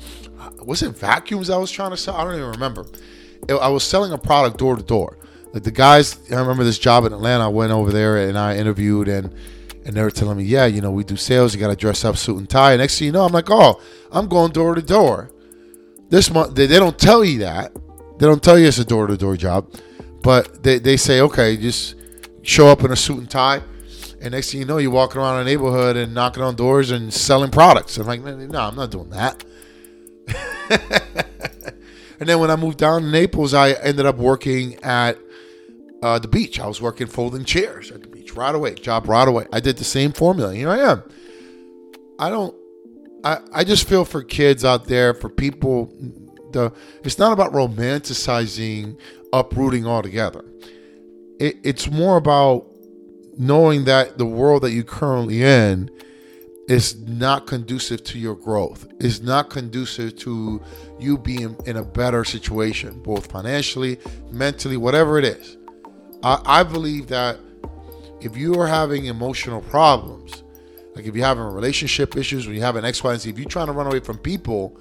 was 0.64 0.83
it 0.83 0.97
vacuums 0.97 1.50
I 1.50 1.59
was 1.59 1.71
trying 1.71 1.90
to 1.90 1.97
sell? 1.97 2.16
I 2.16 2.25
don't 2.25 2.37
even 2.37 2.50
remember. 2.50 2.87
It, 3.49 3.54
I 3.54 3.69
was 3.69 3.85
selling 3.85 4.12
a 4.12 4.19
product 4.19 4.59
door 4.59 4.76
to 4.76 4.83
door. 4.83 5.19
Like 5.52 5.62
the 5.64 5.71
guys, 5.71 6.19
I 6.30 6.37
remember 6.37 6.64
this 6.64 6.78
job 6.78 7.04
in 7.04 7.12
Atlanta. 7.12 7.45
I 7.45 7.49
went 7.49 7.73
over 7.73 7.90
there 7.90 8.28
and 8.28 8.38
I 8.38 8.57
interviewed 8.57 9.09
and 9.09 9.35
and 9.85 9.95
they 9.95 10.02
were 10.02 10.11
telling 10.11 10.37
me, 10.37 10.45
yeah, 10.45 10.66
you 10.66 10.80
know, 10.80 10.90
we 10.90 11.04
do 11.04 11.16
sales. 11.16 11.54
You 11.54 11.61
got 11.61 11.69
to 11.69 11.76
dress 11.76 12.04
up, 12.04 12.16
suit 12.16 12.37
and 12.37 12.49
tie. 12.49 12.73
And 12.73 12.80
next 12.80 12.99
thing 12.99 13.07
you 13.07 13.12
know, 13.12 13.25
I'm 13.25 13.33
like, 13.33 13.50
oh, 13.50 13.80
I'm 14.12 14.28
going 14.28 14.52
door 14.52 14.75
to 14.75 14.83
door. 14.83 15.30
This 16.11 16.30
month, 16.30 16.54
they, 16.54 16.66
they 16.66 16.78
don't 16.78 16.99
tell 16.99 17.25
you 17.25 17.38
that. 17.40 17.73
They 18.19 18.26
don't 18.26 18.42
tell 18.42 18.59
you 18.59 18.69
it's 18.69 18.78
a 18.78 18.85
door 18.85 19.07
to 19.07 19.16
door 19.16 19.37
job, 19.37 19.73
but 20.23 20.62
they, 20.62 20.78
they 20.78 20.99
say, 20.99 21.23
okay, 21.23 21.57
just 21.57 21.95
show 22.42 22.69
up 22.69 22.85
in 22.85 22.92
a 22.92 22.97
suit 22.97 23.19
and 23.19 23.30
tie. 23.30 23.62
And 24.20 24.32
next 24.32 24.52
thing 24.52 24.60
you 24.60 24.66
know, 24.66 24.76
you're 24.76 24.90
walking 24.90 25.20
around 25.20 25.40
a 25.40 25.44
neighborhood 25.44 25.96
and 25.96 26.12
knocking 26.12 26.42
on 26.42 26.54
doors 26.54 26.90
and 26.90 27.12
selling 27.12 27.50
products. 27.50 27.96
I'm 27.96 28.06
like, 28.06 28.22
no, 28.22 28.60
I'm 28.60 28.76
not 28.76 28.90
doing 28.90 29.10
that. 29.10 29.44
and 32.20 32.28
then 32.28 32.38
when 32.38 32.50
I 32.50 32.56
moved 32.56 32.78
down 32.78 33.02
to 33.02 33.08
Naples, 33.08 33.54
I 33.54 33.72
ended 33.72 34.04
up 34.04 34.16
working 34.16 34.82
at 34.84 35.18
uh, 36.02 36.18
the 36.18 36.28
beach. 36.28 36.60
I 36.60 36.66
was 36.66 36.82
working 36.82 37.06
folding 37.06 37.44
chairs 37.44 37.90
at 37.90 38.02
the 38.02 38.08
beach 38.08 38.34
right 38.34 38.54
away, 38.54 38.74
job 38.74 39.08
right 39.08 39.26
away. 39.26 39.46
I 39.52 39.60
did 39.60 39.78
the 39.78 39.84
same 39.84 40.12
formula. 40.12 40.54
Here 40.54 40.68
I 40.68 40.78
am. 40.78 41.02
I 42.18 42.28
don't. 42.28 42.54
I 43.24 43.38
I 43.52 43.64
just 43.64 43.88
feel 43.88 44.04
for 44.04 44.22
kids 44.22 44.64
out 44.64 44.86
there, 44.86 45.14
for 45.14 45.28
people. 45.28 45.92
The 46.52 46.72
it's 47.04 47.18
not 47.18 47.32
about 47.32 47.52
romanticizing 47.52 48.98
uprooting 49.32 49.86
altogether. 49.86 50.44
It, 51.38 51.56
it's 51.62 51.90
more 51.90 52.16
about 52.16 52.69
knowing 53.38 53.84
that 53.84 54.18
the 54.18 54.26
world 54.26 54.62
that 54.62 54.72
you're 54.72 54.84
currently 54.84 55.42
in 55.42 55.90
is 56.68 57.00
not 57.00 57.46
conducive 57.46 58.04
to 58.04 58.18
your 58.18 58.37
growth. 58.37 58.87
Is 59.00 59.22
not 59.22 59.50
conducive 59.50 60.16
to 60.18 60.62
you 60.99 61.18
being 61.18 61.56
in 61.66 61.76
a 61.76 61.84
better 61.84 62.25
situation, 62.25 63.00
both 63.00 63.30
financially, 63.30 63.99
mentally, 64.30 64.76
whatever 64.76 65.18
it 65.18 65.25
is. 65.25 65.56
I, 66.22 66.40
I 66.44 66.62
believe 66.62 67.08
that 67.08 67.38
if 68.20 68.37
you 68.37 68.54
are 68.60 68.66
having 68.66 69.06
emotional 69.06 69.62
problems, 69.62 70.44
like 70.94 71.06
if 71.06 71.16
you're 71.16 71.26
having 71.26 71.44
relationship 71.44 72.16
issues, 72.16 72.46
when 72.46 72.54
you 72.54 72.62
have 72.62 72.76
an 72.76 72.84
X, 72.84 73.02
Y, 73.02 73.12
and 73.12 73.20
Z, 73.20 73.30
if 73.30 73.38
you're 73.38 73.49
trying 73.49 73.66
to 73.66 73.72
run 73.72 73.87
away 73.87 74.00
from 74.00 74.18
people, 74.18 74.76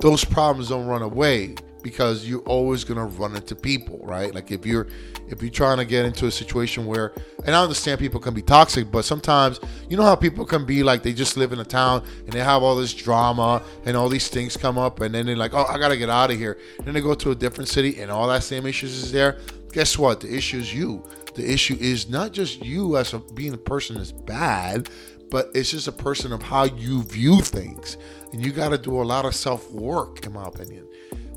those 0.00 0.24
problems 0.24 0.68
don't 0.68 0.86
run 0.86 1.02
away 1.02 1.56
because 1.82 2.28
you're 2.28 2.42
always 2.42 2.84
gonna 2.84 3.06
run 3.06 3.36
into 3.36 3.54
people, 3.54 4.00
right? 4.02 4.34
Like 4.34 4.50
if 4.50 4.66
you're 4.66 4.86
if 5.28 5.42
you're 5.42 5.50
trying 5.50 5.78
to 5.78 5.84
get 5.84 6.04
into 6.04 6.26
a 6.26 6.30
situation 6.30 6.86
where 6.86 7.12
and 7.44 7.54
I 7.54 7.62
understand 7.62 8.00
people 8.00 8.20
can 8.20 8.34
be 8.34 8.42
toxic, 8.42 8.90
but 8.90 9.04
sometimes 9.04 9.60
you 9.88 9.96
know 9.96 10.02
how 10.02 10.16
people 10.16 10.44
can 10.44 10.64
be 10.64 10.82
like 10.82 11.02
they 11.02 11.12
just 11.12 11.36
live 11.36 11.52
in 11.52 11.60
a 11.60 11.64
town 11.64 12.04
and 12.24 12.32
they 12.32 12.40
have 12.40 12.62
all 12.62 12.76
this 12.76 12.94
drama 12.94 13.62
and 13.84 13.96
all 13.96 14.08
these 14.08 14.28
things 14.28 14.56
come 14.56 14.78
up 14.78 15.00
and 15.00 15.14
then 15.14 15.26
they're 15.26 15.36
like, 15.36 15.54
Oh, 15.54 15.64
I 15.64 15.78
gotta 15.78 15.96
get 15.96 16.10
out 16.10 16.30
of 16.30 16.38
here. 16.38 16.58
And 16.78 16.86
then 16.86 16.94
they 16.94 17.00
go 17.00 17.14
to 17.14 17.30
a 17.30 17.34
different 17.34 17.68
city 17.68 18.00
and 18.00 18.10
all 18.10 18.28
that 18.28 18.42
same 18.42 18.66
issues 18.66 18.92
is 18.92 19.12
there 19.12 19.38
guess 19.72 19.98
what? 19.98 20.20
The 20.20 20.34
issue 20.34 20.58
is 20.58 20.74
you. 20.74 21.04
The 21.34 21.50
issue 21.52 21.76
is 21.78 22.08
not 22.08 22.32
just 22.32 22.64
you 22.64 22.96
as 22.96 23.14
a, 23.14 23.20
being 23.20 23.54
a 23.54 23.58
person 23.58 23.96
is 23.96 24.12
bad, 24.12 24.88
but 25.30 25.50
it's 25.54 25.70
just 25.70 25.88
a 25.88 25.92
person 25.92 26.32
of 26.32 26.42
how 26.42 26.64
you 26.64 27.02
view 27.04 27.40
things. 27.40 27.96
And 28.32 28.44
you 28.44 28.52
got 28.52 28.70
to 28.70 28.78
do 28.78 29.00
a 29.00 29.04
lot 29.04 29.24
of 29.24 29.34
self 29.34 29.70
work, 29.70 30.26
in 30.26 30.32
my 30.32 30.46
opinion, 30.46 30.87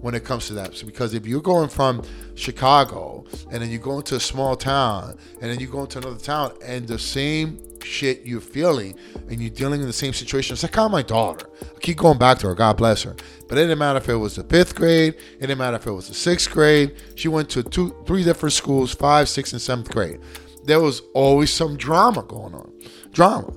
when 0.02 0.16
it 0.16 0.24
comes 0.24 0.48
to 0.48 0.54
that. 0.54 0.76
So 0.76 0.86
because 0.86 1.14
if 1.14 1.26
you're 1.26 1.42
going 1.42 1.70
from 1.70 2.04
Chicago 2.36 3.24
and 3.52 3.62
then 3.62 3.70
you 3.70 3.78
go 3.78 3.98
into 3.98 4.16
a 4.16 4.20
small 4.20 4.56
town 4.56 5.18
and 5.42 5.52
then 5.52 5.60
you 5.60 5.68
go 5.68 5.82
into 5.82 6.00
another 6.00 6.20
town 6.20 6.54
and 6.64 6.88
the 6.88 7.00
same 7.00 7.60
shit 7.84 8.26
you're 8.26 8.42
feeling 8.42 8.96
and 9.30 9.40
you're 9.42 9.50
dealing 9.50 9.82
in 9.82 9.88
the 9.88 9.94
same 9.94 10.14
situation. 10.14 10.54
It's 10.54 10.64
like 10.64 10.76
how 10.76 10.88
my 10.88 11.02
daughter. 11.02 11.50
I 11.62 11.80
keep 11.80 11.98
going 11.98 12.18
back 12.18 12.40
to 12.40 12.48
her, 12.48 12.56
God 12.56 12.78
bless 12.78 13.04
her. 13.04 13.16
But 13.48 13.58
it 13.58 13.62
didn't 13.62 13.80
matter 13.80 13.98
if 13.98 14.10
it 14.10 14.16
was 14.16 14.36
the 14.36 14.44
fifth 14.44 14.76
grade, 14.76 15.16
it 15.16 15.42
didn't 15.42 15.58
matter 15.58 15.78
if 15.78 15.88
it 15.88 15.92
was 15.92 16.08
the 16.08 16.14
sixth 16.14 16.50
grade. 16.52 16.96
She 17.16 17.28
went 17.28 17.50
to 17.52 17.64
two, 17.64 17.96
three 18.06 18.24
different 18.24 18.54
schools, 18.54 18.94
five, 18.94 19.30
six, 19.30 19.54
and 19.54 19.62
seventh 19.62 19.92
grade. 19.92 20.20
There 20.64 20.80
was 20.80 21.02
always 21.14 21.52
some 21.52 21.76
drama 21.76 22.24
going 22.24 22.54
on. 22.54 22.72
Drama. 23.12 23.54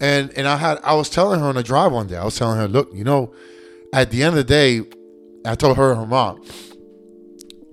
And 0.00 0.36
and 0.36 0.48
I 0.48 0.56
had 0.56 0.78
I 0.82 0.94
was 0.94 1.08
telling 1.08 1.40
her 1.40 1.46
on 1.46 1.54
the 1.54 1.62
drive 1.62 1.92
one 1.92 2.06
day, 2.06 2.16
I 2.16 2.24
was 2.24 2.36
telling 2.36 2.58
her, 2.58 2.66
look, 2.66 2.92
you 2.92 3.04
know, 3.04 3.32
at 3.92 4.10
the 4.10 4.22
end 4.22 4.30
of 4.30 4.34
the 4.36 4.44
day, 4.44 4.82
I 5.44 5.54
told 5.54 5.76
her 5.76 5.90
and 5.90 6.00
her 6.00 6.06
mom, 6.06 6.42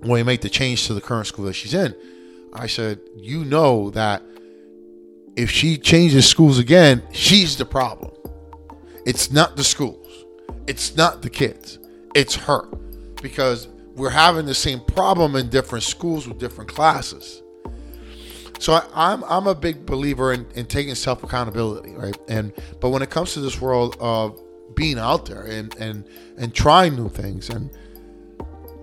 when 0.00 0.10
we 0.10 0.22
make 0.22 0.40
the 0.40 0.48
change 0.48 0.86
to 0.86 0.94
the 0.94 1.00
current 1.00 1.26
school 1.26 1.44
that 1.46 1.54
she's 1.54 1.74
in, 1.74 1.94
I 2.52 2.66
said, 2.66 3.00
you 3.14 3.44
know 3.44 3.90
that 3.90 4.22
if 5.36 5.50
she 5.50 5.78
changes 5.78 6.26
schools 6.26 6.58
again, 6.58 7.02
she's 7.12 7.56
the 7.56 7.64
problem. 7.64 8.12
It's 9.06 9.30
not 9.30 9.56
the 9.56 9.64
schools. 9.64 10.24
It's 10.66 10.96
not 10.96 11.22
the 11.22 11.30
kids. 11.30 11.78
It's 12.14 12.34
her. 12.34 12.68
Because 13.22 13.68
we're 13.94 14.10
having 14.10 14.46
the 14.46 14.54
same 14.54 14.80
problem 14.80 15.36
in 15.36 15.48
different 15.48 15.84
schools 15.84 16.26
with 16.26 16.38
different 16.38 16.70
classes. 16.70 17.42
So 18.58 18.74
I, 18.74 19.12
am 19.12 19.24
I'm, 19.24 19.24
I'm 19.24 19.46
a 19.46 19.54
big 19.54 19.86
believer 19.86 20.32
in, 20.32 20.46
in 20.54 20.66
taking 20.66 20.94
self 20.94 21.22
accountability, 21.22 21.94
right? 21.94 22.16
And 22.28 22.52
but 22.80 22.90
when 22.90 23.00
it 23.00 23.08
comes 23.10 23.32
to 23.34 23.40
this 23.40 23.60
world 23.60 23.96
of 24.00 24.38
being 24.74 24.98
out 24.98 25.26
there 25.26 25.42
and 25.42 25.74
and 25.76 26.04
and 26.38 26.54
trying 26.54 26.96
new 26.96 27.08
things 27.08 27.48
and 27.50 27.70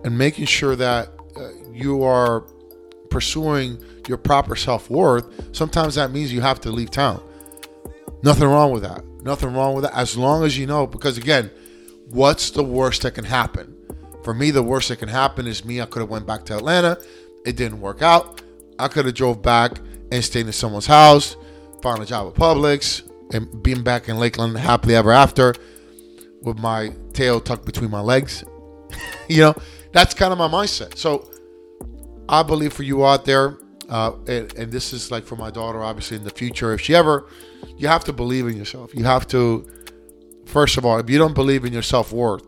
and 0.04 0.18
making 0.18 0.46
sure 0.46 0.76
that 0.76 1.10
uh, 1.36 1.50
you 1.72 2.04
are 2.04 2.42
pursuing 3.10 3.84
your 4.08 4.18
proper 4.18 4.56
self 4.56 4.90
worth, 4.90 5.56
sometimes 5.56 5.96
that 5.96 6.12
means 6.12 6.32
you 6.32 6.42
have 6.42 6.62
to 6.62 6.72
leave 6.72 6.92
town. 6.92 7.22
Nothing 8.24 8.48
wrong 8.48 8.72
with 8.72 8.84
that. 8.84 9.04
Nothing 9.22 9.54
wrong 9.54 9.76
with 9.76 9.84
that. 9.84 9.96
As 9.96 10.18
long 10.18 10.44
as 10.44 10.58
you 10.58 10.66
know, 10.66 10.88
because 10.88 11.18
again, 11.18 11.52
what's 12.10 12.52
the 12.52 12.64
worst 12.64 13.02
that 13.04 13.12
can 13.12 13.26
happen? 13.26 13.76
For 14.24 14.34
me, 14.34 14.52
the 14.52 14.64
worst 14.64 14.90
that 14.90 14.98
can 14.98 15.10
happen 15.10 15.48
is 15.48 15.64
me. 15.64 15.82
I 15.82 15.86
could 15.86 16.00
have 16.02 16.10
went 16.10 16.26
back 16.26 16.46
to 16.46 16.58
Atlanta. 16.58 17.00
It 17.46 17.56
didn't 17.56 17.80
work 17.80 18.02
out. 18.02 18.42
I 18.80 18.88
could 18.88 19.06
have 19.06 19.16
drove 19.16 19.42
back 19.42 19.80
and 20.12 20.24
stayed 20.24 20.46
in 20.46 20.54
someone's 20.54 20.88
house, 20.88 21.36
found 21.82 22.02
a 22.02 22.06
job 22.06 22.28
at 22.28 22.34
Publix, 22.34 23.04
and 23.34 23.62
being 23.62 23.84
back 23.84 24.10
in 24.10 24.20
Lakeland 24.20 24.58
happily 24.58 24.96
ever 24.96 25.12
after 25.12 25.54
with 26.48 26.60
my 26.60 26.92
tail 27.14 27.40
tucked 27.40 27.66
between 27.66 27.92
my 27.92 28.00
legs. 28.00 28.44
you 29.28 29.42
know, 29.42 29.56
that's 29.92 30.14
kind 30.14 30.32
of 30.32 30.40
my 30.40 30.48
mindset. 30.48 30.98
So 30.98 31.30
I 32.30 32.44
believe 32.44 32.74
for 32.74 32.84
you 32.84 33.06
out 33.06 33.26
there, 33.26 33.58
uh, 33.90 34.14
and, 34.28 34.54
and, 34.56 34.72
this 34.72 34.92
is 34.92 35.12
like 35.12 35.24
for 35.24 35.38
my 35.38 35.50
daughter, 35.50 35.82
obviously 35.82 36.18
in 36.18 36.24
the 36.26 36.30
future, 36.30 36.74
if 36.74 36.82
she 36.82 36.94
ever, 36.94 37.28
you 37.78 37.88
have 37.88 38.04
to 38.04 38.12
believe 38.12 38.46
in 38.48 38.58
yourself. 38.58 38.94
You 38.94 39.06
have 39.06 39.28
to, 39.30 39.66
first 40.46 40.78
of 40.78 40.86
all, 40.86 41.00
if 41.00 41.10
you 41.10 41.18
don't 41.18 41.34
believe 41.34 41.64
in 41.64 41.72
your 41.72 41.82
self 41.82 42.12
worth, 42.12 42.46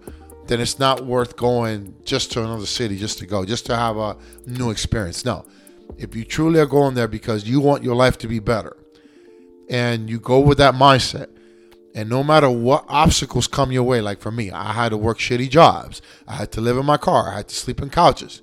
then 0.48 0.60
it's 0.60 0.80
not 0.80 1.06
worth 1.06 1.38
going 1.38 1.96
just 2.04 2.32
to 2.34 2.44
another 2.44 2.66
city 2.66 2.98
just 2.98 3.20
to 3.20 3.26
go, 3.26 3.46
just 3.46 3.66
to 3.68 3.76
have 3.76 3.96
a 3.96 4.18
new 4.48 4.70
experience. 4.70 5.24
No, 5.24 5.46
if 5.98 6.14
you 6.14 6.26
truly 6.26 6.60
are 6.60 6.66
going 6.66 6.96
there 6.96 7.08
because 7.08 7.48
you 7.48 7.62
want 7.62 7.84
your 7.84 7.96
life 7.96 8.18
to 8.18 8.28
be 8.28 8.40
better, 8.40 8.76
and 9.70 10.10
you 10.10 10.20
go 10.20 10.40
with 10.40 10.58
that 10.58 10.74
mindset, 10.74 11.30
and 12.00 12.10
no 12.10 12.24
matter 12.24 12.50
what 12.50 12.86
obstacles 12.88 13.46
come 13.46 13.74
your 13.74 13.84
way, 13.84 14.00
like 14.00 14.22
for 14.22 14.32
me, 14.32 14.52
I 14.52 14.72
had 14.72 14.90
to 14.90 14.98
work 14.98 15.20
shitty 15.20 15.50
jobs, 15.50 16.02
I 16.26 16.36
had 16.36 16.50
to 16.54 16.62
live 16.62 16.78
in 16.78 16.86
my 16.86 16.96
car, 16.96 17.34
I 17.34 17.38
had 17.38 17.50
to 17.50 17.56
sleep 17.56 17.82
in 17.82 17.90
couches. 17.90 18.42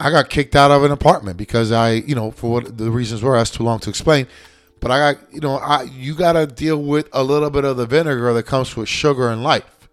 I 0.00 0.10
got 0.10 0.30
kicked 0.30 0.56
out 0.56 0.70
of 0.70 0.82
an 0.82 0.92
apartment 0.92 1.36
because 1.36 1.70
I, 1.72 1.90
you 1.92 2.14
know, 2.14 2.30
for 2.30 2.50
what 2.50 2.78
the 2.78 2.90
reasons 2.90 3.22
were, 3.22 3.36
that's 3.36 3.50
too 3.50 3.64
long 3.64 3.80
to 3.80 3.90
explain. 3.90 4.28
But 4.80 4.90
I 4.90 5.12
got, 5.12 5.32
you 5.32 5.40
know, 5.40 5.58
I 5.58 5.82
you 5.82 6.14
got 6.14 6.32
to 6.32 6.46
deal 6.46 6.82
with 6.82 7.06
a 7.12 7.22
little 7.22 7.50
bit 7.50 7.66
of 7.66 7.76
the 7.76 7.84
vinegar 7.84 8.32
that 8.32 8.44
comes 8.44 8.74
with 8.76 8.88
sugar 8.88 9.30
in 9.30 9.42
life. 9.42 9.90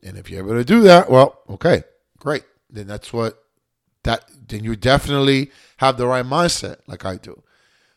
And 0.00 0.16
if 0.16 0.30
you're 0.30 0.44
able 0.44 0.54
to 0.54 0.64
do 0.64 0.80
that, 0.82 1.10
well, 1.10 1.40
okay, 1.50 1.82
great. 2.18 2.44
Then 2.70 2.86
that's 2.86 3.12
what 3.12 3.42
that 4.04 4.30
then 4.46 4.62
you 4.62 4.76
definitely 4.76 5.50
have 5.78 5.96
the 5.96 6.06
right 6.06 6.24
mindset, 6.24 6.76
like 6.86 7.04
I 7.04 7.16
do. 7.16 7.42